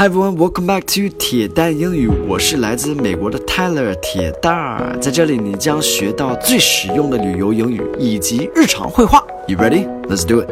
[0.00, 2.07] Hi everyone, welcome back to 铁蛋英语。
[2.07, 9.23] 我是来自美国的 Tyler 铁蛋儿，在这里你将学到最实用的旅游英语以及日常会话。
[9.47, 9.85] You ready?
[10.03, 10.49] Let's do it.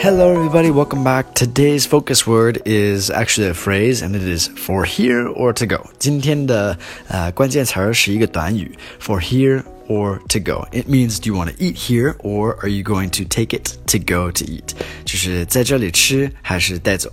[0.00, 1.34] Hello everybody, welcome back.
[1.34, 5.84] Today's focus word is actually a phrase and it is for here or to go.
[5.98, 10.66] 今天的呃关键词儿是一个短语 for here or to go.
[10.72, 13.76] It means do you want to eat here or are you going to take it
[13.86, 14.74] to go to eat?
[15.04, 17.10] 就是在这里吃还是带走。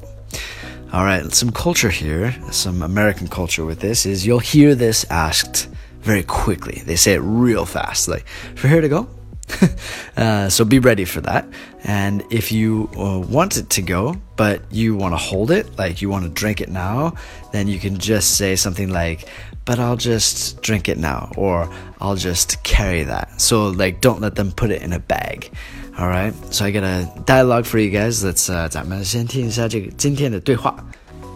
[0.93, 5.67] All right, some culture here, some American culture with this is you'll hear this asked
[6.01, 6.83] very quickly.
[6.85, 9.07] They say it real fast, like, for here to go?
[10.17, 11.47] uh, so be ready for that.
[11.83, 16.01] And if you uh, want it to go, but you want to hold it, like
[16.01, 17.13] you want to drink it now,
[17.51, 19.29] then you can just say something like,
[19.65, 23.41] but I'll just drink it now, or I'll just carry that.
[23.41, 25.51] So, like, don't let them put it in a bag.
[25.97, 28.23] All right, so I got a dialogue for you guys.
[28.23, 28.69] Let's uh,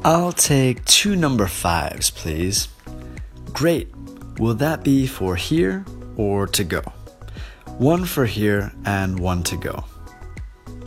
[0.06, 2.68] i will take two number fives, please.
[3.54, 3.88] Great.
[4.38, 5.86] Will that be for here
[6.18, 6.82] or to go?
[7.79, 9.85] One for here and one to go.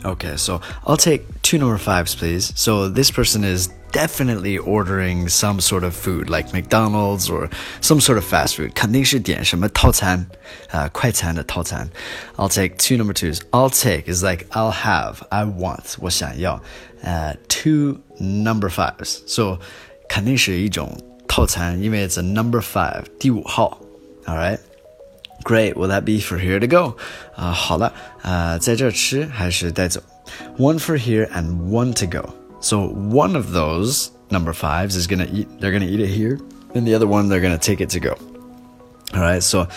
[0.06, 2.54] Okay, so I'll take two number fives, please.
[2.56, 7.50] So this person is definitely ordering some sort of food like McDonald's or
[7.82, 8.74] some sort of fast food.
[8.76, 10.26] 肯定是点什么套餐，
[10.70, 11.90] 呃，快餐的套餐。
[12.36, 13.42] I'll take two number twos.
[13.52, 16.62] I'll take is like I'll have, I want, 我想要。
[17.02, 19.22] 呃，two number fives.
[19.26, 19.60] So
[20.08, 20.96] 肯定是一种
[21.28, 23.82] 套餐，因为 it's a number five, 第五号。
[24.26, 24.60] All right.
[25.44, 25.78] Great.
[25.78, 26.98] Will that be for here to go?
[27.36, 30.02] 啊、uh,，好了，呃，在这吃还是带走？
[30.58, 32.34] One for here and one to go.
[32.60, 35.48] So one of those number fives is gonna eat.
[35.60, 36.40] They're gonna eat it here,
[36.74, 38.18] and the other one they're gonna take it to go.
[39.14, 39.42] All right.
[39.42, 39.68] So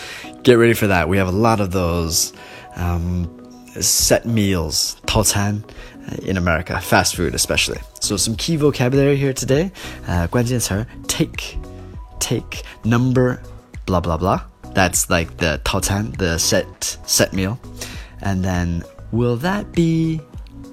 [0.43, 1.07] get ready for that.
[1.07, 2.33] We have a lot of those
[2.75, 3.29] um,
[3.79, 5.63] set meals, 套餐
[6.25, 7.79] in America, fast food especially.
[8.01, 9.71] So some key vocabulary here today.
[10.05, 11.57] Uh, 关键词 take,
[12.19, 13.39] take, number,
[13.85, 14.41] blah blah blah.
[14.76, 17.58] That's like the 套餐, the set set meal.
[18.20, 20.20] And then will that be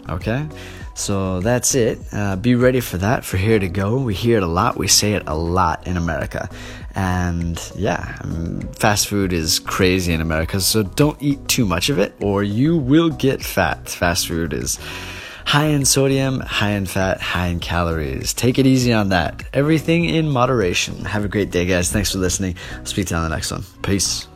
[0.10, 0.46] okay?
[0.94, 2.00] So that's it.
[2.12, 3.96] Uh, be ready for that, for here to go.
[3.96, 4.76] We hear it a lot.
[4.76, 6.50] We say it a lot in America.
[6.96, 8.18] And yeah,
[8.76, 10.60] fast food is crazy in America.
[10.60, 13.88] So don't eat too much of it or you will get fat.
[13.88, 14.80] Fast food is
[15.46, 18.34] high in sodium, high in fat, high in calories.
[18.34, 19.44] Take it easy on that.
[19.54, 21.06] Everything in moderation.
[21.06, 21.92] Have a great day, guys.
[21.92, 22.56] Thanks for listening.
[22.78, 23.64] I'll speak to you on the next one.
[23.82, 24.28] Peace.